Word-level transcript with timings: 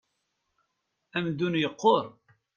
Amdun 1.17 1.59
yequṛ. 1.61 2.05